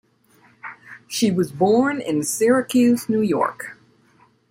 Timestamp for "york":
3.21-3.77